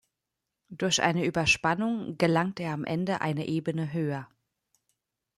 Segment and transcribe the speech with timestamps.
[0.71, 4.27] Durch eine Überspannung gelangt er am Ende eine Ebene höher.